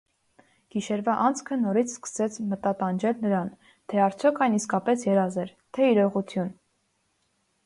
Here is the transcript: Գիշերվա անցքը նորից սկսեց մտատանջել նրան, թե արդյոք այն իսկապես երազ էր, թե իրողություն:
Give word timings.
Գիշերվա 0.75 1.17
անցքը 1.25 1.57
նորից 1.65 1.93
սկսեց 1.95 2.39
մտատանջել 2.53 3.21
նրան, 3.27 3.53
թե 3.93 4.03
արդյոք 4.07 4.43
այն 4.47 4.59
իսկապես 4.61 5.07
երազ 5.11 5.39
էր, 5.45 5.55
թե 5.79 5.95
իրողություն: 5.95 6.53